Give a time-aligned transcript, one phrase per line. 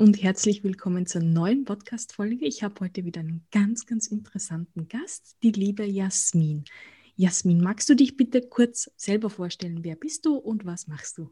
[0.00, 2.46] Und herzlich willkommen zur neuen Podcast-Folge.
[2.46, 6.64] Ich habe heute wieder einen ganz, ganz interessanten Gast, die liebe Jasmin.
[7.16, 9.80] Jasmin, magst du dich bitte kurz selber vorstellen?
[9.82, 11.30] Wer bist du und was machst du?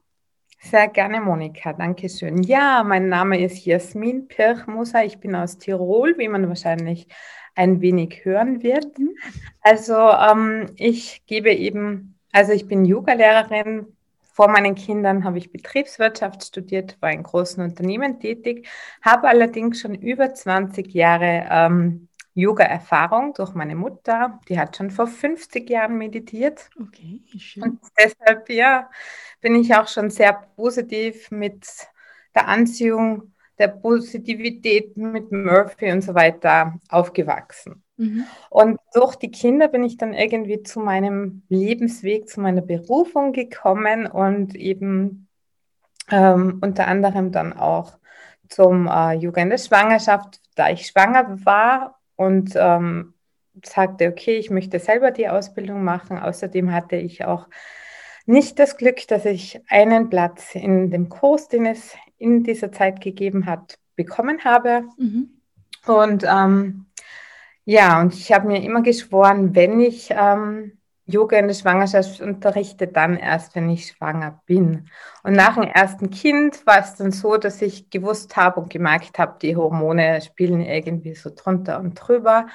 [0.61, 1.72] Sehr gerne, Monika.
[1.72, 2.42] Dankeschön.
[2.42, 5.02] Ja, mein Name ist Jasmin Pirchmoser.
[5.02, 7.08] Ich bin aus Tirol, wie man wahrscheinlich
[7.55, 8.98] ein wenig hören wird.
[8.98, 9.16] Mhm.
[9.62, 13.86] Also ähm, ich gebe eben, also ich bin Yoga-Lehrerin,
[14.39, 18.69] vor meinen Kindern habe ich Betriebswirtschaft studiert, war in großen Unternehmen tätig,
[19.03, 24.39] habe allerdings schon über 20 Jahre ähm, Yoga-Erfahrung durch meine Mutter.
[24.48, 26.70] Die hat schon vor 50 Jahren meditiert.
[26.80, 27.64] Okay, schön.
[27.64, 28.89] Und deshalb ja,
[29.41, 31.67] bin ich auch schon sehr positiv mit
[32.33, 37.83] der Anziehung, der Positivität mit Murphy und so weiter aufgewachsen.
[37.98, 38.24] Mhm.
[38.48, 44.06] Und durch die Kinder bin ich dann irgendwie zu meinem Lebensweg, zu meiner Berufung gekommen
[44.06, 45.28] und eben
[46.10, 47.98] ähm, unter anderem dann auch
[48.48, 53.14] zum äh, Yoga in der Schwangerschaft, da ich schwanger war und ähm,
[53.64, 56.18] sagte, okay, ich möchte selber die Ausbildung machen.
[56.18, 57.48] Außerdem hatte ich auch
[58.27, 63.00] nicht das Glück, dass ich einen Platz in dem Kurs, den es in dieser Zeit
[63.00, 64.84] gegeben hat, bekommen habe.
[64.98, 65.40] Mhm.
[65.86, 66.86] Und ähm,
[67.70, 72.86] ja, und ich habe mir immer geschworen, wenn ich ähm, Yoga in der Schwangerschaft unterrichte,
[72.86, 74.89] dann erst, wenn ich schwanger bin.
[75.23, 79.18] Und nach dem ersten Kind war es dann so, dass ich gewusst habe und gemerkt
[79.18, 82.46] habe, die Hormone spielen irgendwie so drunter und drüber.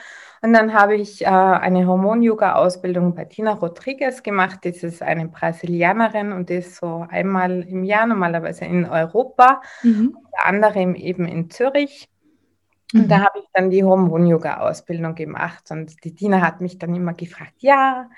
[0.41, 4.61] Und dann habe ich äh, eine Hormon-Yoga-Ausbildung bei Tina Rodriguez gemacht.
[4.63, 10.17] Das ist eine Brasilianerin und die ist so einmal im Jahr normalerweise in Europa, mhm.
[10.17, 12.09] unter anderem eben in Zürich.
[12.93, 13.23] Und da mhm.
[13.23, 15.71] habe ich dann die Hormon-Yoga-Ausbildung gemacht.
[15.71, 18.09] Und die Tina hat mich dann immer gefragt, ja,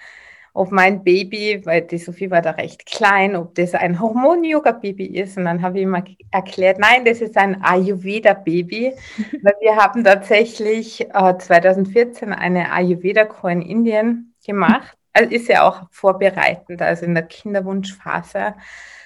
[0.53, 5.37] ob mein Baby, weil die Sophie war da recht klein, ob das ein Hormon-Yoga-Baby ist.
[5.37, 8.93] Und dann habe ich immer erklärt, nein, das ist ein Ayurveda-Baby,
[9.43, 14.97] weil wir haben tatsächlich äh, 2014 eine Ayurveda-Kur in Indien gemacht.
[15.13, 18.55] Also ist ja auch vorbereitend, also in der Kinderwunschphase,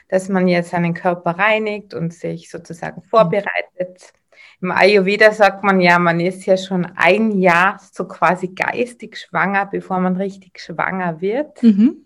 [0.07, 4.13] dass man jetzt seinen Körper reinigt und sich sozusagen vorbereitet
[4.61, 9.65] im Ayurveda sagt man ja, man ist ja schon ein Jahr so quasi geistig schwanger,
[9.65, 11.63] bevor man richtig schwanger wird.
[11.63, 12.05] Mhm.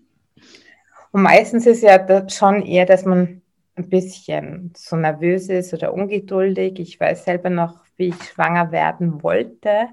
[1.10, 3.42] Und meistens ist ja schon eher, dass man
[3.76, 6.78] ein bisschen so nervös ist oder ungeduldig.
[6.78, 9.88] Ich weiß selber noch, wie ich schwanger werden wollte.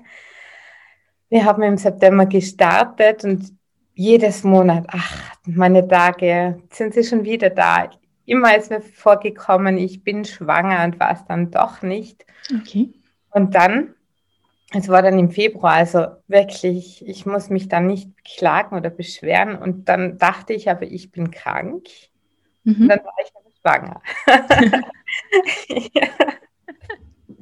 [1.29, 3.53] Wir haben im September gestartet und
[3.93, 7.89] jedes Monat, ach, meine Tage, sind sie schon wieder da?
[8.31, 12.25] Immer ist mir vorgekommen, ich bin schwanger und war es dann doch nicht.
[12.61, 12.93] Okay.
[13.29, 13.93] Und dann,
[14.73, 19.55] es war dann im Februar, also wirklich, ich muss mich dann nicht beklagen oder beschweren.
[19.55, 21.87] Und dann dachte ich aber, ich bin krank.
[22.63, 22.81] Mhm.
[22.83, 23.31] Und dann war ich
[23.61, 24.01] schwanger.
[25.93, 26.07] ja.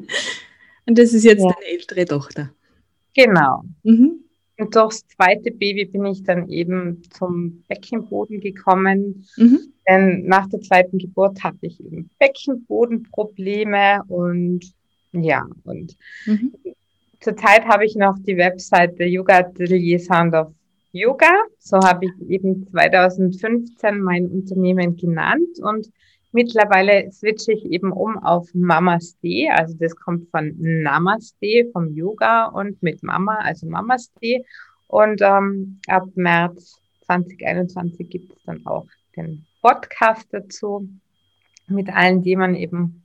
[0.90, 1.52] Und das ist jetzt ja.
[1.52, 2.50] deine ältere Tochter.
[3.14, 3.64] Genau.
[3.84, 4.24] Mhm.
[4.60, 9.26] Und durchs zweite Baby bin ich dann eben zum Beckenboden gekommen.
[9.38, 9.74] Mhm.
[9.88, 14.60] Denn nach der zweiten Geburt hatte ich eben Beckenbodenprobleme und
[15.14, 16.54] ja, und mhm.
[17.22, 20.52] zurzeit habe ich noch die Webseite Yoga Atelier Sound of
[20.92, 21.32] Yoga.
[21.58, 25.90] So habe ich eben 2015 mein Unternehmen genannt und
[26.32, 29.50] mittlerweile switche ich eben um auf Namaste.
[29.52, 34.44] Also das kommt von Namaste vom Yoga und mit Mama, also Namaste.
[34.88, 40.88] Und ähm, ab März 2021 gibt es dann auch den Podcast dazu
[41.68, 43.04] mit allen Themen eben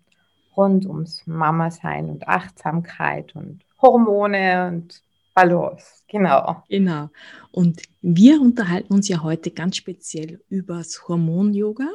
[0.56, 5.02] rund ums Mama-Sein und Achtsamkeit und Hormone und
[5.34, 6.02] Balance.
[6.08, 6.62] Genau.
[6.68, 7.10] Genau.
[7.50, 11.88] Und wir unterhalten uns ja heute ganz speziell über das Hormon-Yoga.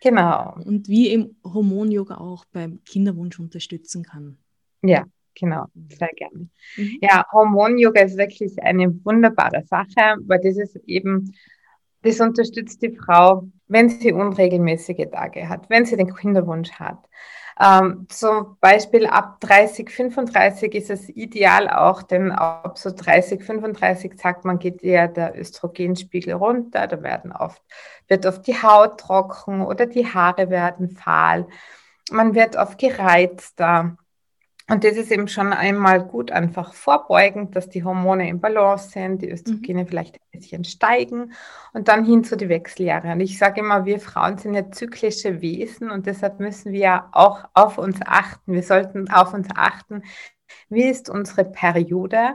[0.00, 0.56] Genau.
[0.64, 4.38] Und wie im Hormon-Yoga auch beim Kinderwunsch unterstützen kann.
[4.82, 5.04] Ja,
[5.34, 5.66] genau.
[5.88, 6.48] Sehr gerne.
[6.76, 6.98] Mhm.
[7.00, 11.32] Ja, Hormon-Yoga ist wirklich eine wunderbare Sache, weil das ist eben
[12.02, 16.98] das unterstützt die Frau, wenn sie unregelmäßige Tage hat, wenn sie den Kinderwunsch hat.
[17.60, 24.16] Ähm, zum Beispiel ab 30, 35 ist es ideal auch, denn ab so 30, 35
[24.16, 27.60] sagt man, geht eher der Östrogenspiegel runter, da werden oft,
[28.06, 31.48] wird oft die Haut trocken oder die Haare werden fahl.
[32.10, 33.96] Man wird oft gereizter.
[34.70, 39.22] Und das ist eben schon einmal gut einfach vorbeugend, dass die Hormone im Balance sind,
[39.22, 39.86] die Östrogene mhm.
[39.88, 41.32] vielleicht ein bisschen steigen
[41.72, 43.12] und dann hin zu die Wechseljahre.
[43.12, 47.08] Und ich sage immer, wir Frauen sind ja zyklische Wesen und deshalb müssen wir ja
[47.12, 48.52] auch auf uns achten.
[48.52, 50.02] Wir sollten auf uns achten,
[50.68, 52.34] wie ist unsere Periode.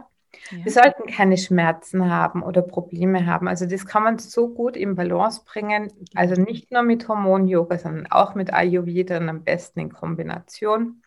[0.49, 0.65] Ja.
[0.65, 3.47] Wir sollten keine Schmerzen haben oder Probleme haben.
[3.47, 5.93] Also das kann man so gut im Balance bringen.
[6.15, 11.02] Also nicht nur mit Hormon-Yoga, sondern auch mit Ayurveda und am besten in Kombination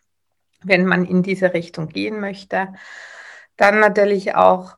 [0.63, 2.73] wenn man in diese Richtung gehen möchte.
[3.55, 4.77] Dann natürlich auch,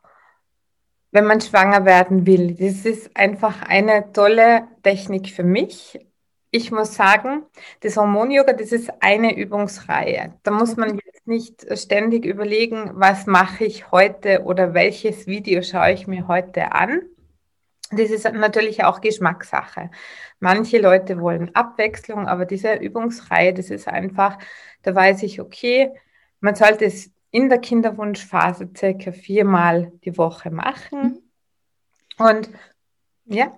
[1.11, 2.55] wenn man schwanger werden will.
[2.55, 5.99] Das ist einfach eine tolle Technik für mich.
[6.51, 7.43] Ich muss sagen,
[7.81, 10.33] das Hormon-Yoga, das ist eine Übungsreihe.
[10.43, 15.91] Da muss man jetzt nicht ständig überlegen, was mache ich heute oder welches Video schaue
[15.91, 17.01] ich mir heute an.
[17.91, 19.89] Das ist natürlich auch Geschmackssache.
[20.39, 24.37] Manche Leute wollen Abwechslung, aber diese Übungsreihe, das ist einfach,
[24.83, 25.91] da weiß ich, okay,
[26.39, 31.21] man sollte es in der Kinderwunschphase circa viermal die Woche machen.
[32.17, 32.25] Mhm.
[32.25, 32.49] Und
[33.25, 33.57] ja.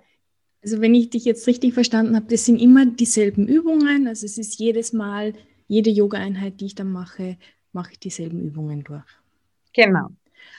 [0.62, 4.06] Also wenn ich dich jetzt richtig verstanden habe, das sind immer dieselben Übungen.
[4.06, 5.32] Also es ist jedes Mal,
[5.66, 7.36] jede Yoga-Einheit, die ich dann mache,
[7.72, 9.04] mache ich dieselben Übungen durch.
[9.72, 10.08] Genau.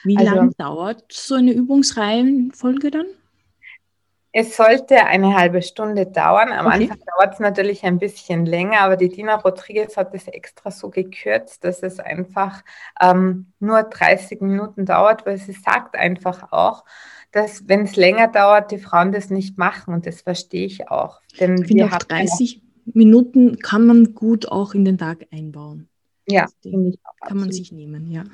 [0.02, 3.06] Wie also, lange dauert so eine Übungsreihenfolge dann?
[4.36, 6.50] Es sollte eine halbe Stunde dauern.
[6.50, 6.90] Am okay.
[6.90, 10.90] Anfang dauert es natürlich ein bisschen länger, aber die Dina Rodriguez hat es extra so
[10.90, 12.64] gekürzt, dass es einfach
[13.00, 16.84] ähm, nur 30 Minuten dauert, weil sie sagt einfach auch,
[17.30, 21.20] dass wenn es länger dauert, die Frauen das nicht machen und das verstehe ich auch.
[21.38, 25.88] Denn ich finde auch 30 Minuten kann man gut auch in den Tag einbauen.
[26.26, 27.14] Ja, finde ich auch.
[27.20, 27.40] Kann absolut.
[27.44, 28.24] man sich nehmen, ja.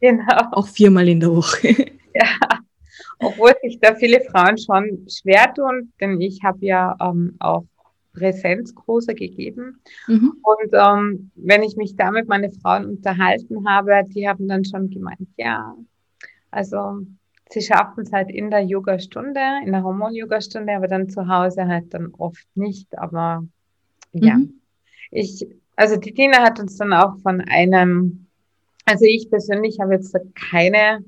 [0.00, 0.40] Genau.
[0.52, 1.76] Auch viermal in der Woche.
[2.12, 2.26] Ja
[3.20, 7.64] obwohl sich da viele Frauen schon schwer tun, denn ich habe ja ähm, auch
[8.12, 9.80] Präsenzkurse gegeben.
[10.06, 10.32] Mhm.
[10.42, 14.90] Und ähm, wenn ich mich da mit meinen Frauen unterhalten habe, die haben dann schon
[14.90, 15.74] gemeint, ja,
[16.50, 17.00] also
[17.50, 21.92] sie schaffen es halt in der Yoga-Stunde, in der Hormon-Yoga-Stunde, aber dann zu Hause halt
[21.94, 22.98] dann oft nicht.
[22.98, 23.44] Aber
[24.12, 24.60] ja, mhm.
[25.10, 25.46] ich,
[25.76, 28.26] also die Tina hat uns dann auch von einem,
[28.84, 30.16] also ich persönlich habe jetzt
[30.50, 31.04] keine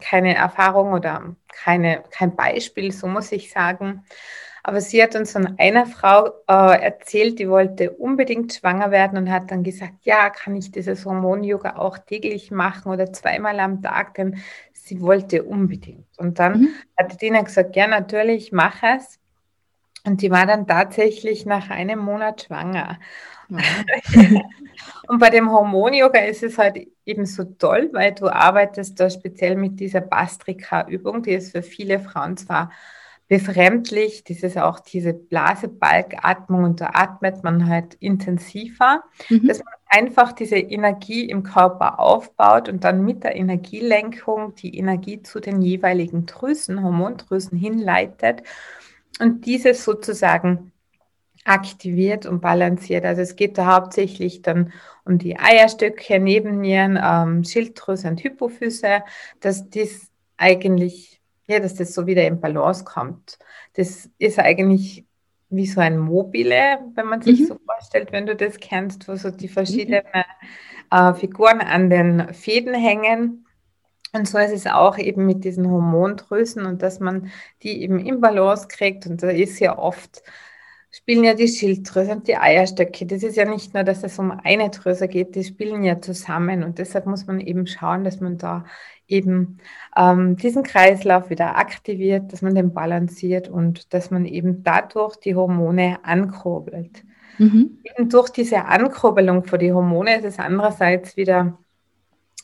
[0.00, 4.04] keine Erfahrung oder keine, kein Beispiel, so muss ich sagen.
[4.62, 9.30] Aber sie hat uns von einer Frau äh, erzählt, die wollte unbedingt schwanger werden und
[9.30, 14.14] hat dann gesagt, ja, kann ich dieses Hormon-Yoga auch täglich machen oder zweimal am Tag,
[14.14, 14.38] denn
[14.72, 16.06] sie wollte unbedingt.
[16.18, 16.68] Und dann mhm.
[16.98, 19.18] hat die Dina gesagt, ja, natürlich, mach es.
[20.04, 22.98] Und die war dann tatsächlich nach einem Monat schwanger.
[25.08, 29.56] und bei dem Hormon-Yoga ist es halt eben so toll, weil du arbeitest da speziell
[29.56, 32.70] mit dieser Bastrika-Übung, die ist für viele Frauen zwar
[33.30, 39.46] befremdlich, ist auch diese Blasebalgatmung und da atmet man halt intensiver, mhm.
[39.46, 45.22] dass man einfach diese Energie im Körper aufbaut und dann mit der Energielenkung die Energie
[45.22, 48.42] zu den jeweiligen Drüsen, Hormondrüsen hinleitet
[49.18, 50.72] und dieses sozusagen
[51.44, 53.04] aktiviert und balanciert.
[53.04, 54.72] Also es geht da hauptsächlich dann
[55.04, 59.02] um die Eierstöcke, Nebennieren, ähm, Schilddrüse und Hypophyse,
[59.40, 63.38] dass das eigentlich, ja, dass das so wieder in Balance kommt.
[63.74, 65.04] Das ist eigentlich
[65.48, 67.46] wie so ein Mobile, wenn man sich mhm.
[67.46, 70.96] so vorstellt, wenn du das kennst, wo so die verschiedenen mhm.
[70.96, 73.46] äh, Figuren an den Fäden hängen.
[74.12, 77.30] Und so ist es auch eben mit diesen Hormondrüsen und dass man
[77.62, 79.06] die eben im Balance kriegt.
[79.06, 80.22] Und da ist ja oft
[80.90, 83.06] spielen ja die Schilddrüse und die Eierstöcke.
[83.06, 86.64] Das ist ja nicht nur, dass es um eine Drüse geht, die spielen ja zusammen.
[86.64, 88.64] Und deshalb muss man eben schauen, dass man da
[89.06, 89.58] eben
[89.96, 95.34] ähm, diesen Kreislauf wieder aktiviert, dass man den balanciert und dass man eben dadurch die
[95.34, 97.04] Hormone ankurbelt.
[97.38, 97.78] Mhm.
[97.84, 101.58] Eben durch diese Ankurbelung für die Hormone ist es andererseits wieder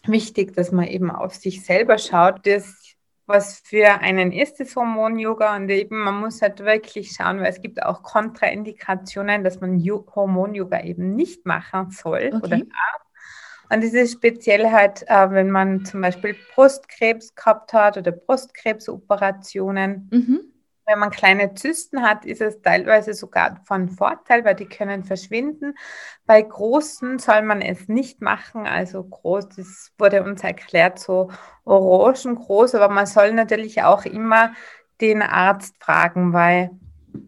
[0.09, 2.47] wichtig, dass man eben auf sich selber schaut.
[2.47, 2.97] Das
[3.27, 7.61] was für einen ist das Hormon-Yoga und eben man muss halt wirklich schauen, weil es
[7.61, 12.37] gibt auch Kontraindikationen, dass man Hormon-Yoga eben nicht machen soll okay.
[12.37, 13.03] oder darf.
[13.69, 20.09] Und das ist speziell halt, äh, wenn man zum Beispiel Brustkrebs gehabt hat oder Brustkrebsoperationen.
[20.13, 20.41] Mhm.
[20.87, 25.75] Wenn man kleine Zysten hat, ist es teilweise sogar von Vorteil, weil die können verschwinden.
[26.27, 28.67] Bei großen soll man es nicht machen.
[28.67, 31.31] Also groß, das wurde uns erklärt, so
[31.65, 34.53] orangengroß, aber man soll natürlich auch immer
[35.01, 36.71] den Arzt fragen, weil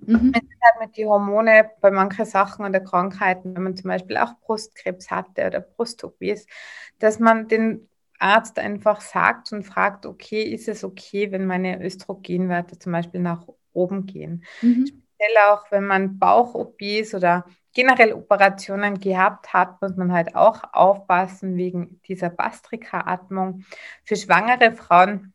[0.06, 0.32] mhm.
[0.34, 5.10] halt mit den Hormone bei manchen Sachen oder Krankheiten, wenn man zum Beispiel auch Brustkrebs
[5.10, 6.46] hatte oder Brustopis,
[6.98, 7.88] dass man den
[8.18, 13.46] Arzt einfach sagt und fragt, okay, ist es okay, wenn meine Östrogenwerte zum Beispiel nach
[13.72, 14.44] oben gehen?
[14.60, 14.86] Mhm.
[14.86, 21.56] Speziell auch, wenn man Bauch-OPs oder generell Operationen gehabt hat, muss man halt auch aufpassen
[21.56, 23.64] wegen dieser Bastrika-Atmung.
[24.04, 25.32] Für schwangere Frauen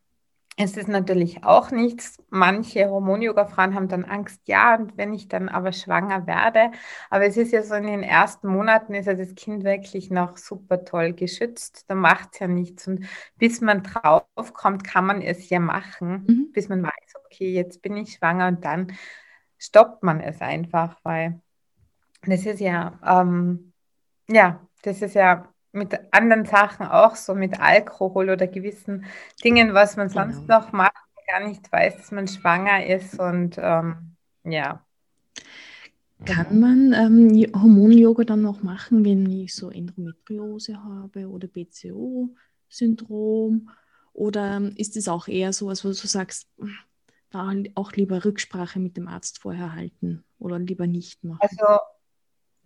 [0.56, 2.18] es ist natürlich auch nichts.
[2.30, 6.70] Manche Hormon-Yoga-Frauen haben dann Angst, ja, und wenn ich dann aber schwanger werde.
[7.10, 10.36] Aber es ist ja so, in den ersten Monaten ist ja das Kind wirklich noch
[10.36, 11.84] super toll geschützt.
[11.88, 12.86] Da macht es ja nichts.
[12.86, 13.06] Und
[13.36, 16.52] bis man draufkommt, kann man es ja machen, mhm.
[16.52, 18.92] bis man weiß, okay, jetzt bin ich schwanger und dann
[19.58, 21.40] stoppt man es einfach, weil
[22.26, 23.72] das ist ja, ähm,
[24.28, 29.04] ja, das ist ja mit anderen Sachen auch so, mit Alkohol oder gewissen
[29.42, 30.60] Dingen, was man sonst genau.
[30.60, 30.94] noch macht,
[31.26, 34.14] gar nicht weiß, dass man schwanger ist und ähm,
[34.44, 34.84] ja.
[36.24, 43.70] Kann man ähm, Hormon-Yoga dann noch machen, wenn ich so Endometriose habe oder BCO-Syndrom?
[44.12, 46.46] Oder ist es auch eher so, als wo du sagst,
[47.30, 51.40] da auch lieber Rücksprache mit dem Arzt vorher halten oder lieber nicht machen?
[51.42, 51.66] Also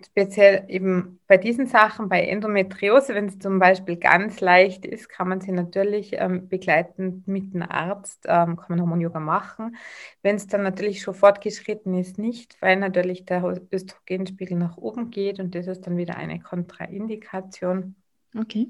[0.05, 5.29] speziell eben bei diesen Sachen, bei Endometriose, wenn es zum Beispiel ganz leicht ist, kann
[5.29, 9.77] man sie natürlich ähm, begleitend mit dem Arzt, ähm, kann man Hormon-Yoga machen.
[10.23, 15.41] Wenn es dann natürlich schon fortgeschritten ist, nicht, weil natürlich der Östrogenspiegel nach oben geht
[15.41, 17.97] und das ist dann wieder eine Kontraindikation.
[18.39, 18.69] Okay.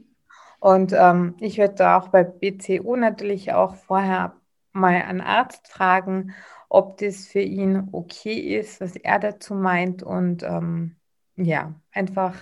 [0.60, 4.34] Und ähm, ich würde auch bei BCO natürlich auch vorher
[4.72, 6.34] mal einen Arzt fragen,
[6.68, 10.97] ob das für ihn okay ist, was er dazu meint und ähm,
[11.38, 12.34] ja, einfach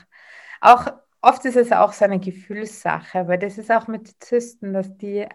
[0.60, 0.86] auch,
[1.20, 5.26] oft ist es auch so eine Gefühlssache, weil das ist auch mit Zysten, dass die,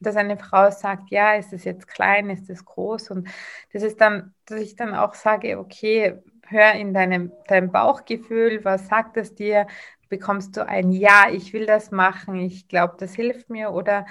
[0.00, 3.28] dass eine Frau sagt, ja, ist es jetzt klein, ist es groß und
[3.72, 8.88] das ist dann, dass ich dann auch sage, okay, hör in deinem, deinem Bauchgefühl, was
[8.88, 9.66] sagt es dir?
[10.08, 14.06] Bekommst du ein Ja, ich will das machen, ich glaube, das hilft mir oder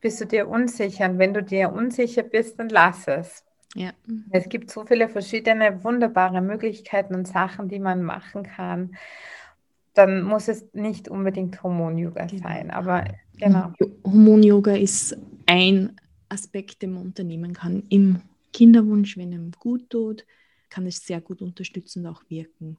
[0.00, 1.06] bist du dir unsicher?
[1.06, 3.44] Und wenn du dir unsicher bist, dann lass es.
[3.74, 3.90] Ja.
[4.30, 8.96] Es gibt so viele verschiedene wunderbare Möglichkeiten und Sachen, die man machen kann.
[9.94, 12.42] Dann muss es nicht unbedingt Hormon-Yoga genau.
[12.42, 13.04] sein, aber
[13.36, 13.72] genau.
[14.04, 15.16] Hormon-Yoga ist
[15.46, 15.96] ein
[16.28, 18.20] Aspekt, den man unternehmen kann im
[18.52, 20.24] Kinderwunsch, wenn einem gut tut,
[20.70, 22.78] kann es sehr gut unterstützend auch wirken.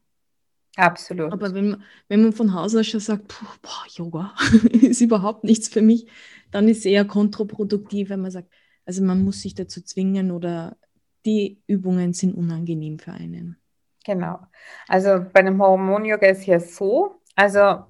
[0.78, 1.32] Absolut.
[1.32, 4.34] Aber wenn man, wenn man von Haus aus schon sagt, puh, boah, Yoga
[4.72, 6.08] ist überhaupt nichts für mich,
[6.52, 8.50] dann ist es eher kontraproduktiv, wenn man sagt,
[8.86, 10.78] also man muss sich dazu zwingen oder
[11.26, 13.58] die Übungen sind unangenehm für einen.
[14.06, 14.40] Genau.
[14.88, 17.86] Also bei dem Hormon-Yoga ist ja so, also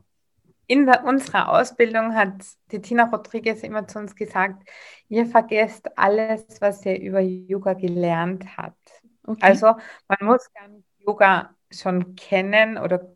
[0.68, 2.34] in der, unserer Ausbildung hat
[2.72, 4.68] die Tina Rodriguez immer zu uns gesagt,
[5.10, 9.04] ihr vergesst alles, was ihr über Yoga gelernt habt.
[9.28, 9.40] Okay.
[9.42, 9.76] Also
[10.08, 13.16] man muss gar nicht Yoga schon kennen oder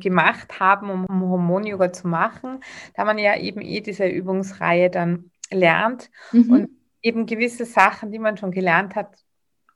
[0.00, 2.60] gemacht haben, um Hormon-Yoga zu machen,
[2.94, 6.10] da man ja eben eh diese Übungsreihe dann lernt.
[6.32, 6.50] Mhm.
[6.50, 6.70] Und
[7.04, 9.16] eben gewisse Sachen, die man schon gelernt hat,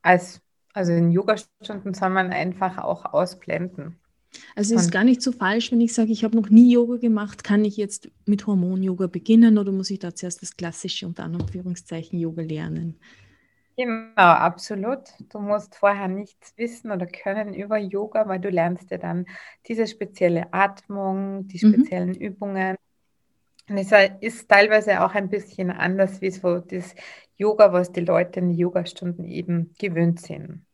[0.03, 0.41] als,
[0.73, 4.01] also in Yoga-Stunden soll man einfach auch ausblenden.
[4.57, 6.97] Also es ist gar nicht so falsch, wenn ich sage, ich habe noch nie Yoga
[6.97, 11.25] gemacht, kann ich jetzt mit Hormon-Yoga beginnen oder muss ich da zuerst das klassische unter
[11.25, 12.99] Anführungszeichen Yoga lernen?
[13.77, 15.03] Genau, absolut.
[15.31, 19.25] Du musst vorher nichts wissen oder können über Yoga, weil du lernst ja dann
[19.67, 21.75] diese spezielle Atmung, die mhm.
[21.75, 22.15] speziellen mhm.
[22.15, 22.77] Übungen,
[23.69, 26.95] und es ist teilweise auch ein bisschen anders wie so das
[27.37, 30.65] Yoga, was die Leute in den Yogastunden eben gewöhnt sind.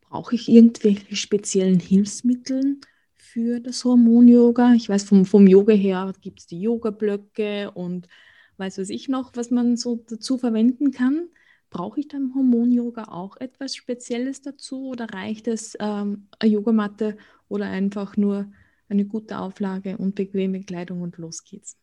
[0.00, 2.78] Brauche ich irgendwelche speziellen Hilfsmittel
[3.14, 4.74] für das Hormon-Yoga?
[4.74, 8.08] Ich weiß, vom, vom Yoga her gibt es die Yoga-Blöcke und
[8.56, 11.28] weiß was ich noch, was man so dazu verwenden kann.
[11.70, 17.18] Brauche ich beim Hormon-Yoga auch etwas Spezielles dazu oder reicht es ähm, eine Yogamatte
[17.48, 18.50] oder einfach nur
[18.88, 21.76] eine gute Auflage und bequeme Kleidung und los geht's?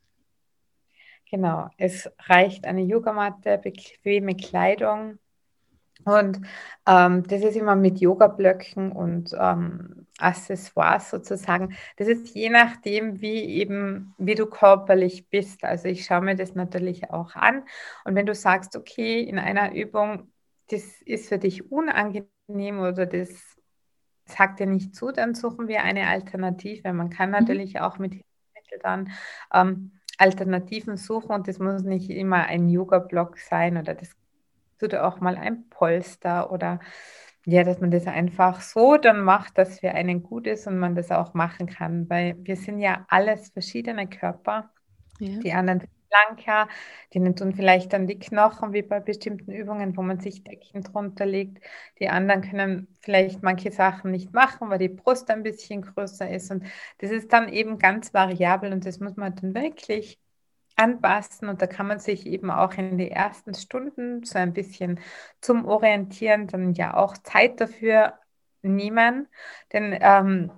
[1.36, 5.20] Genau, es reicht eine Yogamatte, bequeme Kleidung.
[6.06, 6.40] Und
[6.88, 11.76] ähm, das ist immer mit Yoga-Blöcken und ähm, Accessoires sozusagen.
[11.98, 15.66] Das ist je nachdem, wie eben, wie du körperlich bist.
[15.66, 17.66] Also ich schaue mir das natürlich auch an.
[18.06, 20.32] Und wenn du sagst, okay, in einer Übung,
[20.70, 23.58] das ist für dich unangenehm oder das
[24.24, 26.94] sagt dir nicht zu, dann suchen wir eine Alternative.
[26.94, 27.36] Man kann mhm.
[27.40, 29.12] natürlich auch mit Hilfsmitteln dann
[29.54, 34.16] ähm, Alternativen suchen und das muss nicht immer ein Yoga-Block sein oder das
[34.80, 36.80] tut auch mal ein Polster oder
[37.46, 40.96] ja, dass man das einfach so dann macht, dass für einen gut ist und man
[40.96, 44.72] das auch machen kann, weil wir sind ja alles verschiedene Körper.
[45.20, 45.40] Ja.
[45.40, 45.84] Die anderen
[46.16, 46.68] schlanker.
[47.14, 51.26] Denen tun vielleicht dann die Knochen wie bei bestimmten Übungen, wo man sich Deckchen drunter
[51.26, 51.64] legt.
[52.00, 56.52] Die anderen können vielleicht manche Sachen nicht machen, weil die Brust ein bisschen größer ist.
[56.52, 56.66] Und
[57.00, 60.20] das ist dann eben ganz variabel und das muss man dann wirklich
[60.76, 61.50] anpassen.
[61.50, 65.00] Und da kann man sich eben auch in den ersten Stunden so ein bisschen
[65.42, 68.14] zum Orientieren dann ja auch Zeit dafür
[68.62, 69.28] nehmen.
[69.74, 70.52] Denn ähm,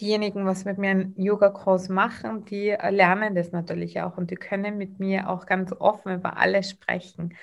[0.00, 4.78] diejenigen, was mit mir einen Yoga-Kurs machen, die lernen das natürlich auch und die können
[4.78, 7.34] mit mir auch ganz offen über alles sprechen.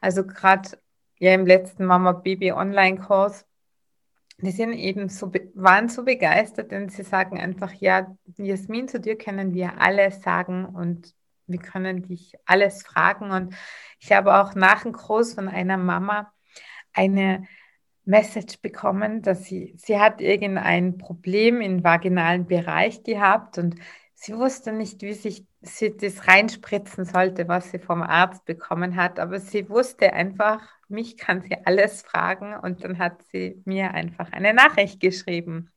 [0.00, 0.70] Also gerade
[1.18, 3.46] ja im letzten Mama-Baby-Online-Kurs,
[4.38, 9.16] die sind eben so, waren so begeistert, denn sie sagen einfach, ja, Jasmin, zu dir
[9.16, 11.14] können wir alles sagen und
[11.46, 13.30] wir können dich alles fragen.
[13.30, 13.54] Und
[13.98, 16.32] ich habe auch nach dem Kurs von einer Mama
[16.92, 17.46] eine
[18.06, 23.74] Message bekommen, dass sie, sie hat irgendein Problem im vaginalen Bereich gehabt und
[24.14, 29.18] sie wusste nicht, wie sich sie das reinspritzen sollte, was sie vom Arzt bekommen hat.
[29.18, 34.30] Aber sie wusste einfach, mich kann sie alles fragen und dann hat sie mir einfach
[34.32, 35.70] eine Nachricht geschrieben.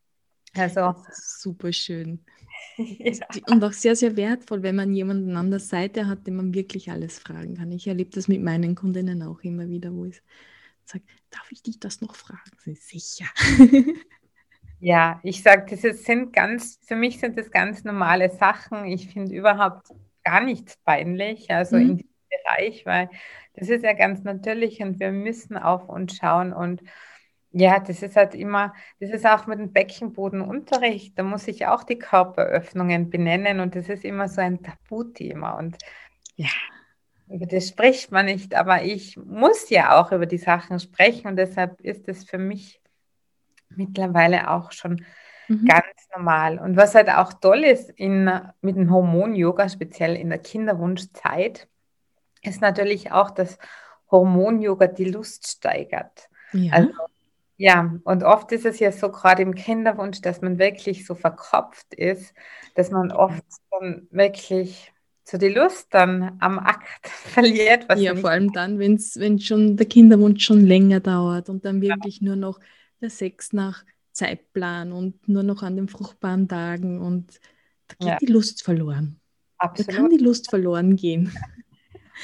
[0.55, 2.23] Also super schön.
[2.77, 3.25] ja.
[3.47, 6.91] Und auch sehr, sehr wertvoll, wenn man jemanden an der Seite hat, dem man wirklich
[6.91, 7.71] alles fragen kann.
[7.71, 10.21] Ich erlebe das mit meinen Kundinnen auch immer wieder, wo ich
[10.89, 12.51] sage, darf ich dich das noch fragen?
[12.57, 13.25] Sie sicher.
[14.79, 18.85] ja, ich sage, das sind ganz, für mich sind das ganz normale Sachen.
[18.85, 19.89] Ich finde überhaupt
[20.23, 21.81] gar nichts peinlich, also mhm.
[21.81, 23.09] in diesem Bereich, weil
[23.53, 26.81] das ist ja ganz natürlich und wir müssen auf uns schauen und
[27.51, 31.83] ja, das ist halt immer, das ist auch mit dem Beckenbodenunterricht, da muss ich auch
[31.83, 35.77] die Körperöffnungen benennen und das ist immer so ein Tabuthema und
[36.35, 36.49] ja,
[37.29, 41.35] über das spricht man nicht, aber ich muss ja auch über die Sachen sprechen und
[41.35, 42.81] deshalb ist es für mich
[43.69, 45.05] mittlerweile auch schon
[45.47, 45.65] mhm.
[45.65, 46.59] ganz normal.
[46.59, 48.31] Und was halt auch toll ist in,
[48.61, 51.67] mit dem Hormon-Yoga, speziell in der Kinderwunschzeit,
[52.41, 53.59] ist natürlich auch, dass
[54.09, 56.29] Hormon-Yoga die Lust steigert.
[56.51, 56.73] Ja.
[56.73, 56.91] Also,
[57.57, 61.93] ja, und oft ist es ja so, gerade im Kinderwunsch, dass man wirklich so verkopft
[61.93, 62.33] ist,
[62.75, 64.93] dass man oft dann wirklich
[65.29, 67.85] so die Lust dann am Akt verliert.
[67.97, 72.19] ja, vor allem dann, wenn's, wenn schon der Kinderwunsch schon länger dauert und dann wirklich
[72.19, 72.27] ja.
[72.27, 72.59] nur noch
[73.01, 77.39] der Sex nach Zeitplan und nur noch an den fruchtbaren Tagen und
[77.87, 78.17] da geht ja.
[78.17, 79.19] die Lust verloren.
[79.57, 79.91] Absolut.
[79.91, 81.31] Da kann die Lust verloren gehen.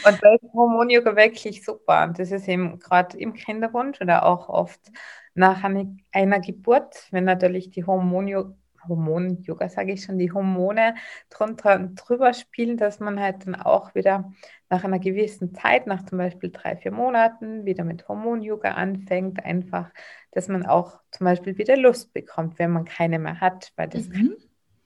[0.03, 2.03] Und da ist Hormonyoga wirklich super.
[2.03, 4.91] Und das ist eben gerade im Kinderwunsch oder auch oft
[5.35, 8.53] nach einer Geburt, wenn natürlich die Hormonyoga
[8.87, 10.95] Hormon-Yoga, sage ich schon, die Hormone
[11.29, 14.31] drunter und drüber spielen, dass man halt dann auch wieder
[14.69, 19.43] nach einer gewissen Zeit, nach zum Beispiel drei, vier Monaten, wieder mit Hormon-Yoga anfängt.
[19.43, 19.91] Einfach,
[20.31, 24.07] dass man auch zum Beispiel wieder Lust bekommt, wenn man keine mehr hat, weil das
[24.09, 24.13] mhm.
[24.13, 24.35] kann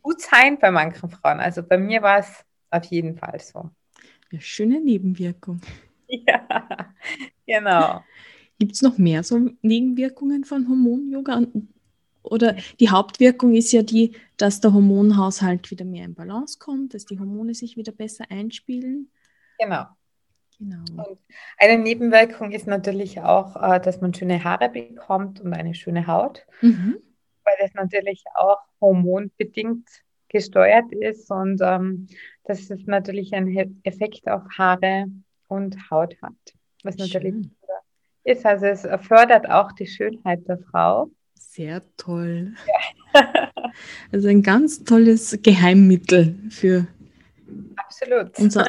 [0.01, 1.39] gut sein bei manchen Frauen.
[1.39, 3.69] Also bei mir war es auf jeden Fall so.
[4.31, 5.61] Ja, schöne Nebenwirkung.
[6.11, 6.91] Ja,
[7.45, 8.03] genau.
[8.57, 11.43] Gibt es noch mehr so Nebenwirkungen von Hormon-Yoga?
[12.23, 17.05] Oder die Hauptwirkung ist ja die, dass der Hormonhaushalt wieder mehr in Balance kommt, dass
[17.05, 19.09] die Hormone sich wieder besser einspielen.
[19.57, 19.85] Genau.
[20.57, 20.83] genau.
[21.03, 21.19] Und
[21.57, 26.45] eine Nebenwirkung ist natürlich auch, äh, dass man schöne Haare bekommt und eine schöne Haut,
[26.61, 26.97] mhm.
[27.43, 29.87] weil das natürlich auch hormonbedingt
[30.29, 32.07] gesteuert ist und ähm,
[32.43, 35.07] dass es natürlich einen Effekt auf Haare
[35.47, 36.33] und Haut hat,
[36.83, 37.55] was natürlich Schön.
[38.23, 38.45] ist.
[38.45, 41.09] Also es fördert auch die Schönheit der Frau.
[41.39, 42.53] Sehr toll.
[43.13, 43.51] Ja.
[44.11, 46.85] also ein ganz tolles Geheimmittel für
[47.77, 48.37] Absolut.
[48.37, 48.67] unser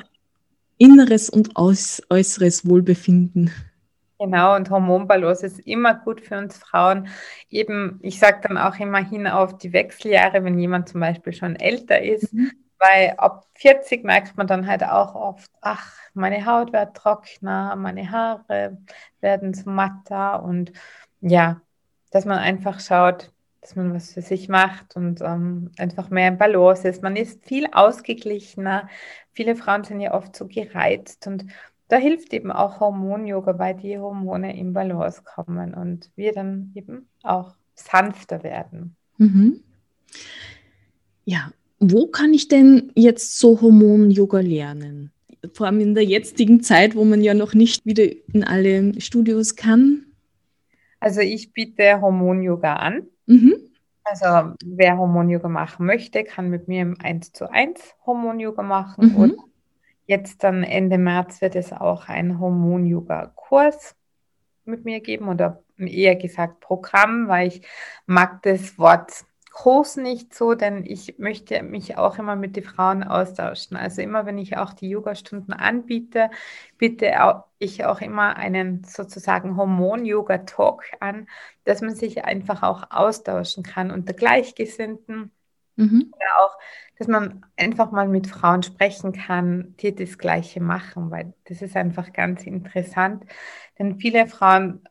[0.78, 3.50] inneres und äußeres Wohlbefinden.
[4.20, 7.08] Genau, und Hormonbalance ist immer gut für uns Frauen.
[7.48, 11.56] Eben, ich sage dann auch immer hin auf die Wechseljahre, wenn jemand zum Beispiel schon
[11.56, 12.52] älter ist, mhm.
[12.78, 18.10] weil ab 40 merkt man dann halt auch oft, ach, meine Haut wird trockener, meine
[18.10, 18.78] Haare
[19.20, 20.72] werden so matter und
[21.20, 21.60] ja,
[22.10, 26.38] dass man einfach schaut, dass man was für sich macht und ähm, einfach mehr im
[26.38, 27.02] Balance ist.
[27.02, 28.88] Man ist viel ausgeglichener.
[29.32, 31.44] Viele Frauen sind ja oft so gereizt und
[31.88, 37.08] da hilft eben auch Hormon-Yoga, weil die Hormone im Balance kommen und wir dann eben
[37.22, 38.96] auch sanfter werden.
[39.18, 39.60] Mhm.
[41.24, 45.10] Ja, wo kann ich denn jetzt so Hormon-Yoga lernen?
[45.52, 49.56] Vor allem in der jetzigen Zeit, wo man ja noch nicht wieder in alle Studios
[49.56, 50.06] kann.
[51.00, 53.06] Also ich biete Hormon-Yoga an.
[53.26, 53.56] Mhm.
[54.04, 59.12] Also wer Hormon-Yoga machen möchte, kann mit mir im 1 zu 1 Hormon-Yoga machen.
[59.12, 59.16] Mhm.
[59.16, 59.36] Und
[60.06, 63.96] jetzt dann Ende März wird es auch ein Hormon-Yoga-Kurs
[64.64, 67.62] mit mir geben oder eher gesagt Programm, weil ich
[68.06, 73.02] mag das Wort Kurs nicht so, denn ich möchte mich auch immer mit den Frauen
[73.02, 73.76] austauschen.
[73.76, 76.30] Also immer, wenn ich auch die Yoga-Stunden anbiete,
[76.78, 77.12] biete
[77.58, 81.26] ich auch immer einen sozusagen Hormon-Yoga-Talk an,
[81.64, 85.32] dass man sich einfach auch austauschen kann unter Gleichgesinnten.
[85.76, 86.12] Mhm.
[86.14, 86.56] Oder auch,
[86.98, 91.76] dass man einfach mal mit Frauen sprechen kann, die das Gleiche machen, weil das ist
[91.76, 93.24] einfach ganz interessant.
[93.78, 94.84] Denn viele Frauen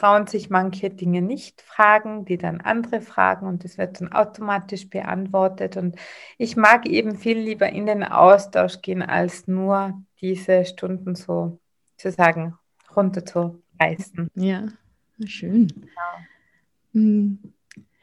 [0.00, 4.88] trauen sich manche Dinge nicht fragen, die dann andere fragen und das wird dann automatisch
[4.88, 5.76] beantwortet.
[5.76, 5.96] Und
[6.38, 11.58] ich mag eben viel lieber in den Austausch gehen, als nur diese Stunden so
[11.98, 12.54] zu sagen
[12.96, 14.30] runterzureißen.
[14.34, 14.68] Ja,
[15.26, 15.68] schön.
[16.92, 17.50] Genau.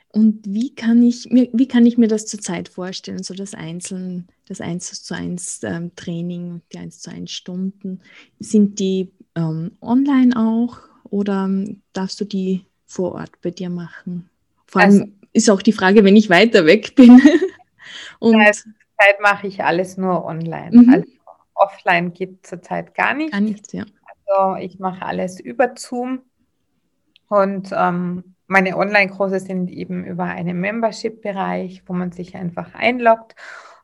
[0.09, 4.25] Und wie kann ich mir, wie kann ich mir das zurzeit vorstellen, so das Einzelne,
[4.47, 8.01] das 1 zu 1 ähm, Training, die 1 zu 1 Stunden?
[8.39, 11.49] Sind die ähm, online auch oder
[11.93, 14.29] darfst du die vor Ort bei dir machen?
[14.65, 17.21] Vor allem also, ist auch die Frage, wenn ich weiter weg bin.
[18.19, 20.71] Und zurzeit mache ich alles nur online.
[20.71, 20.93] Mhm.
[20.93, 21.07] Also
[21.53, 23.31] offline geht zurzeit gar nichts.
[23.31, 23.85] Gar nichts, ja.
[24.25, 26.21] Also ich mache alles über Zoom
[27.29, 33.35] und ähm, meine Online-Kurse sind eben über einen Membership-Bereich, wo man sich einfach einloggt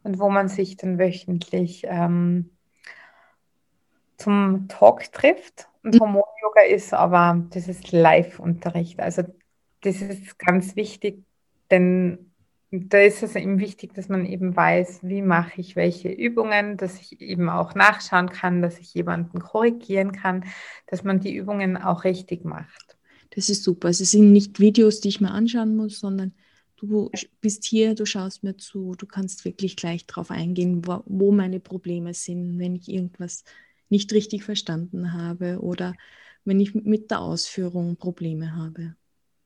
[0.03, 2.49] und wo man sich dann wöchentlich ähm,
[4.23, 5.67] zum Talk trifft.
[5.83, 5.99] Und mhm.
[5.99, 8.99] Hormon-Yoga ist aber, das ist Live-Unterricht.
[8.99, 9.23] Also
[9.81, 11.23] das ist ganz wichtig,
[11.69, 12.31] denn
[12.71, 16.99] da ist es eben wichtig, dass man eben weiß, wie mache ich welche Übungen, dass
[16.99, 20.45] ich eben auch nachschauen kann, dass ich jemanden korrigieren kann,
[20.87, 22.97] dass man die Übungen auch richtig macht.
[23.35, 23.89] Das ist super.
[23.89, 26.33] Es sind nicht Videos, die ich mir anschauen muss, sondern
[26.77, 31.31] du bist hier, du schaust mir zu, du kannst wirklich gleich darauf eingehen, wo, wo
[31.31, 33.43] meine Probleme sind, wenn ich irgendwas
[33.89, 35.93] nicht richtig verstanden habe oder
[36.45, 38.95] wenn ich mit der Ausführung Probleme habe.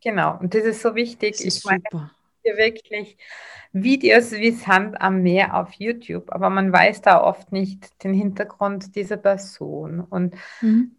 [0.01, 1.33] Genau, und das ist so wichtig.
[1.33, 2.11] Das ist ich meine, super.
[2.43, 3.17] Hier wirklich
[3.73, 8.95] Videos wie Sand am Meer auf YouTube, aber man weiß da oft nicht den Hintergrund
[8.95, 9.99] dieser Person.
[9.99, 10.95] Und mhm.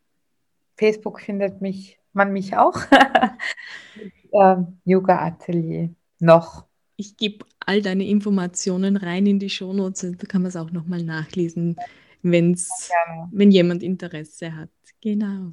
[0.75, 2.75] Facebook findet mich man mich auch.
[4.33, 6.65] äh, Yoga Atelier noch.
[6.97, 10.15] Ich gebe all deine Informationen rein in die Shownotes.
[10.17, 11.75] Da kann man es auch nochmal nachlesen,
[12.23, 14.69] wenn's, ja, wenn jemand Interesse hat.
[15.01, 15.51] Genau.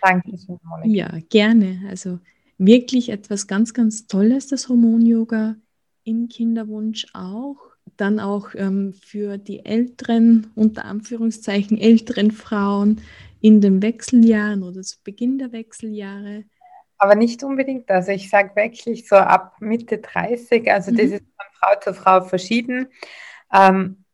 [0.00, 0.88] Danke schön, Monika.
[0.88, 1.82] Ja, gerne.
[1.88, 2.20] Also
[2.58, 5.56] wirklich etwas ganz, ganz Tolles, das Hormon-Yoga
[6.04, 7.56] im Kinderwunsch auch.
[7.96, 13.00] Dann auch ähm, für die älteren, unter Anführungszeichen älteren Frauen
[13.40, 16.44] in den Wechseljahren oder zu Beginn der Wechseljahre
[16.98, 17.88] aber nicht unbedingt.
[17.90, 20.96] Also ich sage wirklich so ab Mitte 30, also mhm.
[20.96, 21.22] das ist
[21.58, 22.88] Frau zu Frau verschieden.
[23.52, 24.04] Ähm,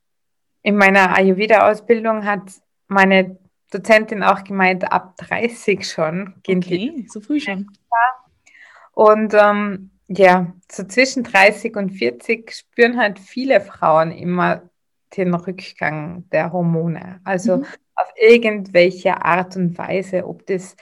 [0.63, 2.43] in meiner Ayurveda-Ausbildung hat
[2.89, 3.39] meine
[3.71, 7.09] Dozentin auch gemeint, ab 30 schon gehen okay, die.
[7.09, 7.69] so früh schon.
[8.93, 14.63] Und ähm, ja, so zwischen 30 und 40 spüren halt viele Frauen immer
[15.17, 17.21] den Rückgang der Hormone.
[17.25, 17.67] Also mhm.
[17.97, 20.77] auf irgendwelche Art und Weise, ob das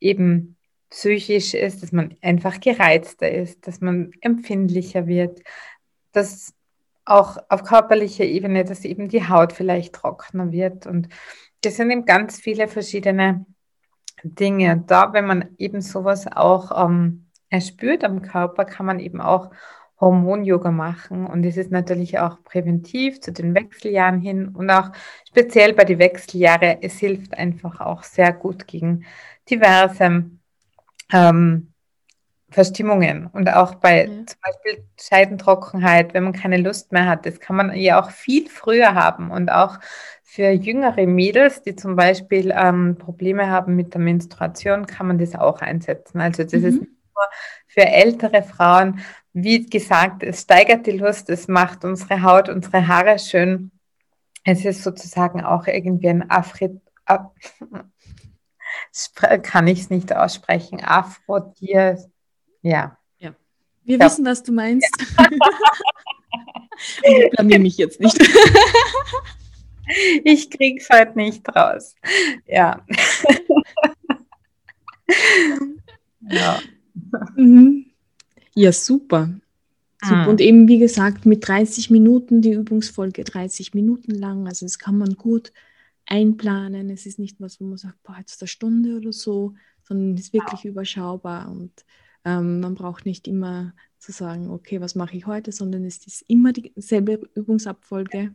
[0.00, 0.56] eben
[0.90, 5.40] psychisch ist, dass man einfach gereizter ist, dass man empfindlicher wird,
[6.16, 6.54] dass
[7.04, 10.86] auch auf körperlicher Ebene, dass eben die Haut vielleicht trockener wird.
[10.86, 11.08] Und
[11.62, 13.46] das sind eben ganz viele verschiedene
[14.22, 14.82] Dinge.
[14.86, 19.50] Da, wenn man eben sowas auch ähm, erspürt am Körper, kann man eben auch
[20.00, 21.26] Hormon-Yoga machen.
[21.26, 24.90] Und es ist natürlich auch präventiv zu den Wechseljahren hin und auch
[25.28, 26.78] speziell bei den Wechseljahren.
[26.80, 29.04] Es hilft einfach auch sehr gut gegen
[29.48, 30.24] diverse
[31.12, 31.72] ähm,
[32.56, 34.06] Verstimmungen und auch bei ja.
[34.06, 37.26] zum Beispiel Scheidentrockenheit, wenn man keine Lust mehr hat.
[37.26, 39.78] Das kann man ja auch viel früher haben und auch
[40.22, 45.34] für jüngere Mädels, die zum Beispiel ähm, Probleme haben mit der Menstruation, kann man das
[45.34, 46.18] auch einsetzen.
[46.18, 46.66] Also das mhm.
[46.66, 47.24] ist nicht nur
[47.66, 49.00] für ältere Frauen,
[49.34, 53.70] wie gesagt, es steigert die Lust, es macht unsere Haut, unsere Haare schön.
[54.44, 56.80] Es ist sozusagen auch irgendwie ein Afri
[59.42, 62.15] kann ich es nicht aussprechen, Aphrodisiak.
[62.66, 62.98] Ja.
[63.18, 63.34] ja.
[63.84, 64.04] Wir ja.
[64.04, 64.90] wissen, was du meinst.
[65.18, 65.28] Ja.
[67.04, 68.18] Und ich blamier mich jetzt nicht.
[70.24, 71.94] ich krieg's halt nicht raus.
[72.46, 72.84] Ja.
[76.28, 76.60] ja.
[77.36, 77.86] Mhm.
[78.54, 79.30] Ja, super.
[80.02, 80.16] super.
[80.16, 80.26] Ah.
[80.26, 84.48] Und eben, wie gesagt, mit 30 Minuten, die Übungsfolge 30 Minuten lang.
[84.48, 85.52] Also das kann man gut
[86.04, 86.90] einplanen.
[86.90, 90.22] Es ist nicht was, wo man sagt, boah, jetzt eine Stunde oder so, sondern es
[90.22, 90.70] ist wirklich ja.
[90.70, 91.72] überschaubar und
[92.26, 96.22] ähm, man braucht nicht immer zu sagen, okay, was mache ich heute, sondern es ist
[96.28, 98.34] immer dieselbe Übungsabfolge.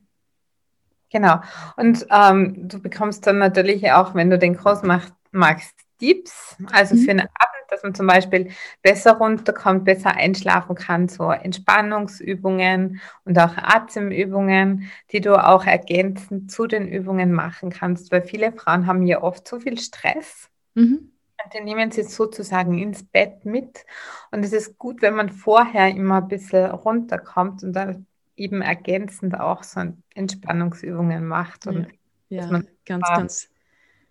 [1.11, 1.41] Genau.
[1.75, 6.95] Und ähm, du bekommst dann natürlich auch, wenn du den Kurs machst, magst, Tipps, also
[6.95, 6.99] mhm.
[6.99, 8.51] für einen Abend dass man zum Beispiel
[8.81, 16.67] besser runterkommt, besser einschlafen kann, so Entspannungsübungen und auch Atemübungen, die du auch ergänzend zu
[16.67, 20.49] den Übungen machen kannst, weil viele Frauen haben ja oft so viel Stress.
[20.75, 21.11] Mhm.
[21.53, 23.85] Den nehmen sie sozusagen ins Bett mit.
[24.31, 29.39] Und es ist gut, wenn man vorher immer ein bisschen runterkommt und dann eben ergänzend
[29.39, 29.81] auch so
[30.15, 31.67] Entspannungsübungen macht.
[31.67, 31.87] Und
[32.29, 33.49] ja, ja ganz, ganz,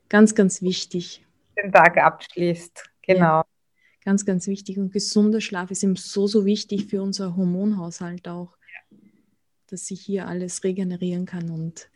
[0.09, 1.27] ganz, ganz wichtig.
[1.57, 2.91] Den Tag abschließt.
[3.03, 3.39] Genau.
[3.39, 3.47] Ja,
[4.05, 4.79] ganz, ganz wichtig.
[4.79, 8.57] Und gesunder Schlaf ist eben so, so wichtig für unser Hormonhaushalt auch,
[8.91, 8.99] ja.
[9.69, 11.51] dass sich hier alles regenerieren kann.
[11.51, 11.91] Und,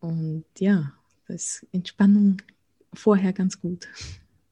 [0.00, 0.92] und ja,
[1.28, 2.42] das Entspannung
[2.92, 3.88] vorher ganz gut.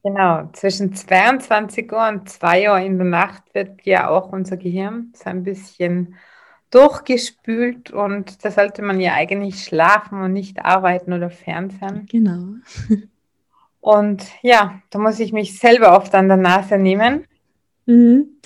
[0.03, 5.13] Genau, zwischen 22 Uhr und 2 Uhr in der Nacht wird ja auch unser Gehirn
[5.15, 6.15] so ein bisschen
[6.71, 12.07] durchgespült und da sollte man ja eigentlich schlafen und nicht arbeiten oder fernsehen.
[12.09, 12.55] Genau.
[13.81, 17.25] Und ja, da muss ich mich selber oft an der Nase nehmen.
[17.87, 18.37] Mhm.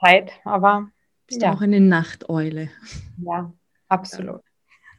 [0.00, 0.90] Zeit, aber
[1.26, 1.52] bist ja.
[1.52, 2.70] auch eine Nachteule.
[3.18, 3.52] Ja,
[3.88, 4.40] absolut.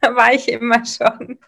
[0.01, 1.39] Da war ich immer schon.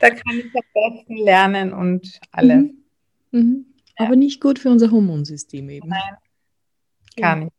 [0.00, 2.64] Da kann ich am besten lernen und alles.
[2.64, 2.84] Mhm.
[3.30, 3.67] Mhm.
[3.98, 5.88] Aber nicht gut für unser Hormonsystem eben.
[5.88, 6.16] Nein,
[7.16, 7.52] gar nicht.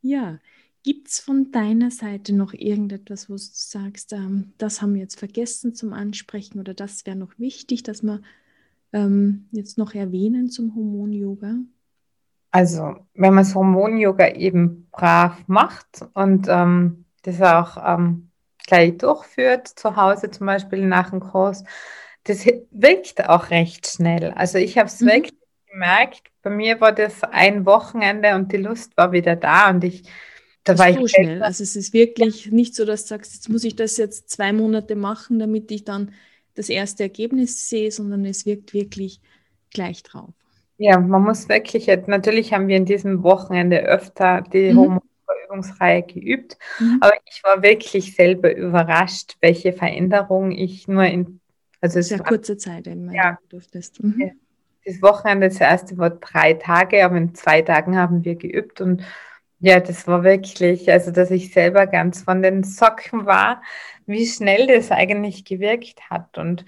[0.00, 0.38] Ja,
[0.84, 5.18] gibt es von deiner Seite noch irgendetwas, wo du sagst, ähm, das haben wir jetzt
[5.18, 8.20] vergessen zum Ansprechen oder das wäre noch wichtig, dass wir
[8.92, 11.56] ähm, jetzt noch erwähnen zum Hormon-Yoga?
[12.52, 19.66] Also, wenn man das Hormon-Yoga eben brav macht und ähm, das auch ähm, gleich durchführt,
[19.66, 21.64] zu Hause zum Beispiel nach dem Kurs,
[22.24, 24.30] das wirkt auch recht schnell.
[24.32, 25.06] Also ich habe es mhm.
[25.06, 25.34] wirklich
[25.70, 30.02] gemerkt, bei mir war das ein Wochenende und die Lust war wieder da und ich
[30.64, 31.42] da das war ich schnell.
[31.42, 34.52] Also es ist wirklich nicht so, dass du sagst, jetzt muss ich das jetzt zwei
[34.52, 36.12] Monate machen, damit ich dann
[36.54, 39.20] das erste Ergebnis sehe, sondern es wirkt wirklich
[39.70, 40.30] gleich drauf.
[40.78, 45.00] Ja, man muss wirklich, natürlich haben wir in diesem Wochenende öfter die mhm.
[45.44, 46.98] Übungsreihe geübt, mhm.
[47.00, 51.40] aber ich war wirklich selber überrascht, welche Veränderungen ich nur in
[51.84, 54.02] also sehr kurze Zeit eben ja, durftest.
[54.02, 54.20] Mhm.
[54.20, 54.30] Ja.
[54.86, 59.02] Das Wochenende, das erste war drei Tage, aber in zwei Tagen haben wir geübt und
[59.60, 63.62] ja, das war wirklich, also dass ich selber ganz von den Socken war,
[64.06, 66.36] wie schnell das eigentlich gewirkt hat.
[66.36, 66.64] Und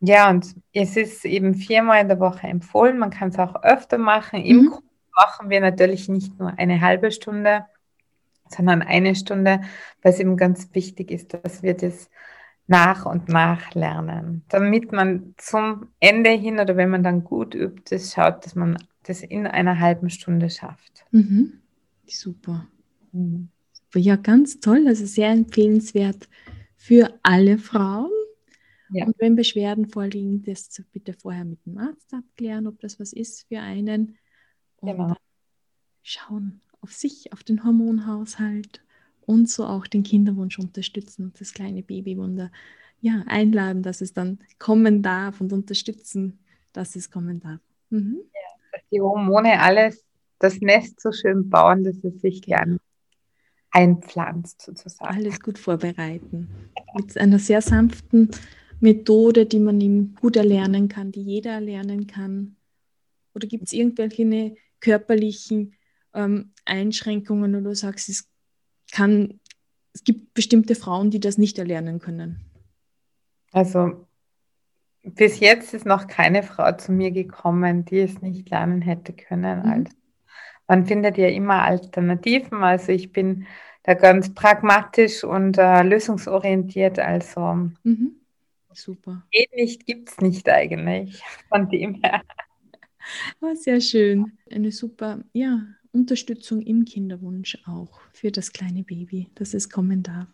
[0.00, 2.98] ja, und es ist eben viermal in der Woche empfohlen.
[2.98, 4.40] Man kann es auch öfter machen.
[4.40, 4.46] Mhm.
[4.46, 4.82] Im Kurs
[5.18, 7.64] machen wir natürlich nicht nur eine halbe Stunde,
[8.48, 9.62] sondern eine Stunde,
[10.02, 12.10] weil es eben ganz wichtig ist, dass wir das
[12.66, 17.94] nach und nach lernen, damit man zum Ende hin oder wenn man dann gut übt,
[17.94, 21.04] das schaut, dass man das in einer halben Stunde schafft.
[21.10, 21.60] Mhm.
[22.06, 22.66] Super.
[23.12, 23.48] Mhm.
[23.94, 24.86] Ja, ganz toll.
[24.88, 26.28] Also sehr empfehlenswert
[26.76, 28.10] für alle Frauen.
[28.90, 29.06] Ja.
[29.06, 33.46] Und wenn Beschwerden vorliegen, das bitte vorher mit dem Arzt abklären, ob das was ist
[33.48, 34.16] für einen.
[34.76, 35.16] Und genau.
[36.02, 38.83] schauen auf sich, auf den Hormonhaushalt
[39.26, 42.50] und so auch den Kinderwunsch unterstützen und das kleine Babywunder
[43.00, 46.38] ja, einladen, dass es dann kommen darf und unterstützen,
[46.72, 47.60] dass es kommen darf.
[47.90, 48.18] Mhm.
[48.22, 48.40] Ja,
[48.72, 50.04] dass die Hormone alles
[50.38, 52.78] das Nest so schön bauen, dass es sich gern
[53.70, 55.14] einpflanzt, sozusagen.
[55.14, 56.48] Alles gut vorbereiten.
[56.94, 58.30] Mit einer sehr sanften
[58.80, 62.56] Methode, die man ihm gut erlernen kann, die jeder erlernen kann.
[63.34, 65.74] Oder gibt es irgendwelche körperlichen
[66.14, 68.28] ähm, Einschränkungen oder du sagst, es
[68.94, 69.40] kann,
[69.92, 72.40] es gibt bestimmte Frauen, die das nicht erlernen können?
[73.52, 74.06] Also
[75.02, 79.60] bis jetzt ist noch keine Frau zu mir gekommen, die es nicht lernen hätte können.
[79.60, 79.70] Mhm.
[79.70, 79.92] Also
[80.66, 82.62] man findet ja immer Alternativen.
[82.62, 83.46] Also ich bin
[83.82, 86.98] da ganz pragmatisch und äh, lösungsorientiert.
[86.98, 88.20] Also mhm.
[88.72, 89.22] super.
[89.30, 91.22] Geht nicht, gibt es nicht eigentlich.
[91.48, 92.22] Von dem her.
[93.40, 94.38] Oh, sehr schön.
[94.50, 95.60] Eine super, ja,
[95.94, 100.26] Unterstützung im Kinderwunsch auch für das kleine Baby, dass es kommen darf.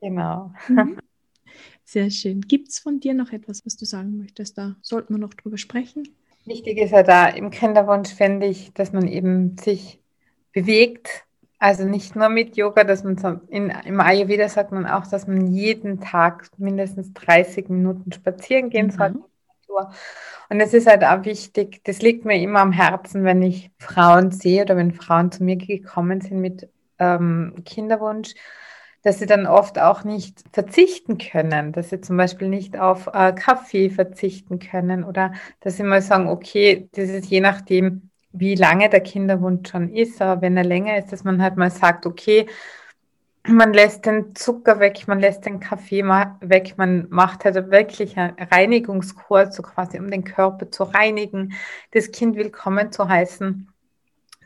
[0.00, 0.52] Genau.
[0.68, 0.98] Mhm.
[1.84, 2.40] Sehr schön.
[2.42, 4.56] Gibt es von dir noch etwas, was du sagen möchtest?
[4.56, 6.08] Da sollten wir noch drüber sprechen.
[6.44, 10.00] Wichtig ist ja da im Kinderwunsch, finde ich, dass man eben sich
[10.52, 11.24] bewegt.
[11.58, 15.28] Also nicht nur mit Yoga, dass man so in, im Ayurveda sagt man auch, dass
[15.28, 19.22] man jeden Tag mindestens 30 Minuten spazieren gehen mhm.
[19.72, 19.96] Sollte.
[20.50, 24.30] Und es ist halt auch wichtig, das liegt mir immer am Herzen, wenn ich Frauen
[24.30, 28.34] sehe oder wenn Frauen zu mir gekommen sind mit ähm, Kinderwunsch,
[29.02, 33.32] dass sie dann oft auch nicht verzichten können, dass sie zum Beispiel nicht auf äh,
[33.32, 38.88] Kaffee verzichten können oder dass sie mal sagen, okay, das ist je nachdem, wie lange
[38.88, 42.46] der Kinderwunsch schon ist, aber wenn er länger ist, dass man halt mal sagt, okay,
[43.46, 48.36] man lässt den Zucker weg, man lässt den Kaffee weg, man macht halt wirklich einen
[48.38, 51.54] Reinigungskurs, so quasi um den Körper zu reinigen,
[51.90, 53.68] das Kind willkommen zu heißen.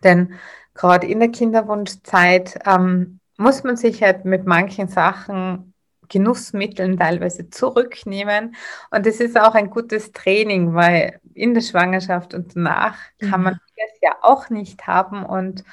[0.03, 0.35] Denn
[0.75, 5.75] gerade in der Kinderwunschzeit ähm, muss man sich halt mit manchen Sachen
[6.09, 8.55] Genussmitteln teilweise zurücknehmen.
[8.91, 13.55] Und das ist auch ein gutes Training, weil in der Schwangerschaft und danach kann man
[13.77, 15.25] das ja auch nicht haben.
[15.25, 15.65] Und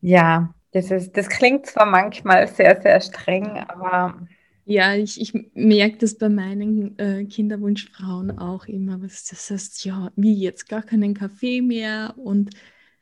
[0.00, 4.26] ja, das, ist, das klingt zwar manchmal sehr, sehr streng, aber.
[4.64, 9.00] Ja, ich, ich merke das bei meinen äh, Kinderwunschfrauen auch immer.
[9.00, 12.50] Was das heißt, ja, wie jetzt gar keinen Kaffee mehr und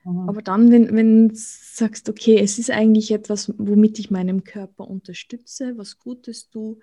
[0.04, 0.28] Mhm.
[0.28, 4.88] Aber dann, wenn, wenn du sagst, okay, es ist eigentlich etwas, womit ich meinem Körper
[4.88, 6.78] unterstütze, was Gutes tue,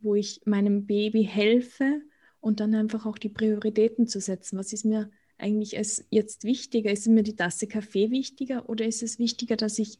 [0.00, 2.02] wo ich meinem Baby helfe
[2.40, 4.58] und dann einfach auch die Prioritäten zu setzen.
[4.58, 5.72] Was ist mir eigentlich
[6.10, 6.90] jetzt wichtiger?
[6.90, 9.98] Ist mir die Tasse Kaffee wichtiger oder ist es wichtiger, dass ich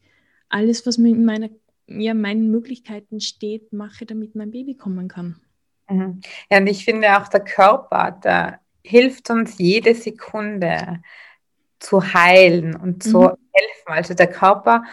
[0.55, 1.51] alles, was mir in meiner,
[1.87, 5.41] ja, meinen Möglichkeiten steht, mache, damit mein Baby kommen kann?
[5.91, 6.21] Mhm.
[6.51, 11.03] Ja, und ich finde auch der Körper, der hilft uns jede Sekunde
[11.81, 13.37] zu heilen und zu mhm.
[13.53, 13.87] helfen.
[13.89, 14.85] Also der Körper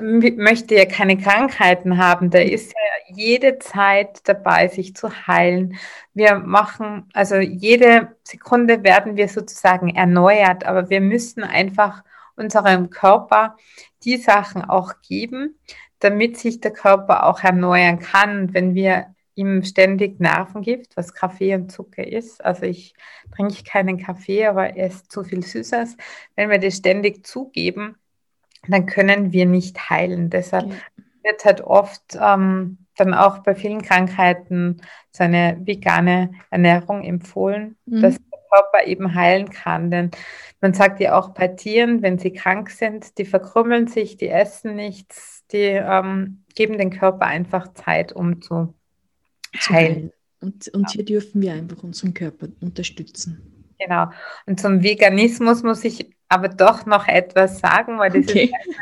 [0.00, 5.76] möchte ja keine Krankheiten haben, der ist ja jede Zeit dabei, sich zu heilen.
[6.14, 12.02] Wir machen, also jede Sekunde werden wir sozusagen erneuert, aber wir müssen einfach
[12.36, 13.56] unserem Körper
[14.04, 15.58] die Sachen auch geben,
[15.98, 18.52] damit sich der Körper auch erneuern kann.
[18.52, 22.44] Wenn wir ihm ständig Nervengift, was Kaffee und Zucker ist.
[22.44, 22.94] Also ich
[23.34, 25.96] trinke keinen Kaffee, aber er ist zu viel Süßes.
[26.36, 27.96] Wenn wir das ständig zugeben,
[28.68, 30.30] dann können wir nicht heilen.
[30.30, 30.76] Deshalb ja.
[31.22, 38.02] wird halt oft ähm, dann auch bei vielen Krankheiten so eine vegane Ernährung empfohlen, mhm.
[38.02, 38.16] dass
[38.54, 39.90] Körper eben heilen kann.
[39.90, 40.10] Denn
[40.60, 44.76] man sagt ja auch bei Tieren, wenn sie krank sind, die verkrümmeln sich, die essen
[44.76, 48.74] nichts, die ähm, geben den Körper einfach Zeit, um zu
[49.68, 50.12] heilen.
[50.40, 53.54] Und, und hier dürfen wir einfach unseren Körper unterstützen.
[53.78, 54.10] Genau.
[54.46, 58.50] Und zum Veganismus muss ich aber doch noch etwas sagen, weil das okay.
[58.66, 58.76] ist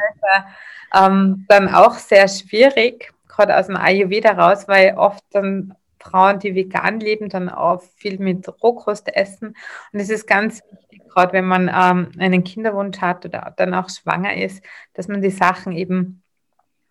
[0.95, 6.55] ähm, dann auch sehr schwierig, gerade aus dem Ayurveda raus, weil oft dann Frauen, die
[6.55, 9.57] vegan leben, dann auch viel mit Rohkost essen.
[9.93, 13.89] Und es ist ganz wichtig, gerade wenn man ähm, einen Kinderwunsch hat oder dann auch
[13.89, 16.23] schwanger ist, dass man die Sachen eben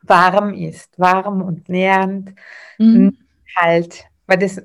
[0.02, 2.34] warm isst, warm und nährend.
[2.78, 3.18] Mhm
[3.56, 4.62] kalt, weil das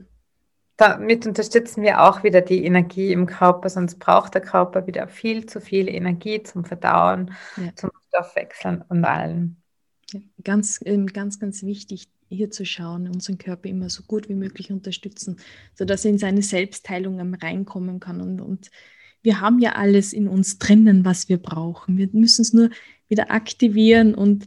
[0.79, 5.47] damit unterstützen wir auch wieder die Energie im Körper, sonst braucht der Körper wieder viel
[5.47, 7.75] zu viel Energie zum Verdauen, ja.
[7.75, 9.57] zum Stoffwechseln und allem.
[10.13, 14.35] Ja, ganz, ähm, ganz, ganz wichtig, hier zu schauen, unseren Körper immer so gut wie
[14.35, 15.37] möglich unterstützen,
[15.75, 18.21] sodass er in seine Selbstheilung reinkommen kann.
[18.21, 18.71] Und, und
[19.23, 21.99] wir haben ja alles in uns drinnen, was wir brauchen.
[21.99, 22.71] Wir müssen es nur
[23.09, 24.47] wieder aktivieren und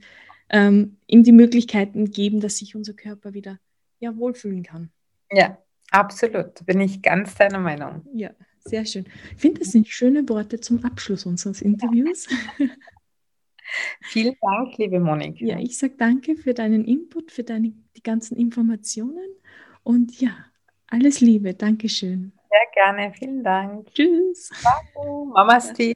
[0.49, 3.59] ähm, ihm die Möglichkeiten geben, dass sich unser Körper wieder
[3.99, 4.89] ja, wohlfühlen kann.
[5.32, 5.57] Ja,
[5.91, 6.65] absolut.
[6.65, 8.05] Bin ich ganz deiner Meinung.
[8.13, 9.05] Ja, sehr schön.
[9.36, 12.27] Ich finde, das sind schöne Worte zum Abschluss unseres Interviews.
[14.01, 15.45] Vielen Dank, liebe Monika.
[15.45, 19.28] Ja, ich sage danke für deinen Input, für deine, die ganzen Informationen
[19.84, 20.32] und ja,
[20.88, 21.53] alles Liebe.
[21.53, 22.32] Dankeschön.
[22.49, 23.13] Sehr gerne.
[23.13, 23.93] Vielen Dank.
[23.93, 24.49] Tschüss.
[24.93, 25.95] Ciao.